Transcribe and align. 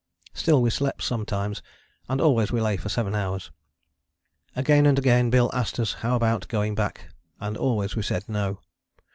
Still 0.33 0.63
we 0.63 0.71
slept 0.71 1.03
sometimes, 1.03 1.61
and 2.09 2.19
always 2.19 2.51
we 2.51 2.59
lay 2.59 2.75
for 2.75 2.89
seven 2.89 3.13
hours. 3.13 3.51
Again 4.55 4.87
and 4.87 4.97
again 4.97 5.29
Bill 5.29 5.51
asked 5.53 5.79
us 5.79 5.93
how 6.01 6.15
about 6.15 6.47
going 6.47 6.73
back, 6.73 7.09
and 7.39 7.55
always 7.55 7.95
we 7.95 8.01
said 8.01 8.27
no. 8.27 8.61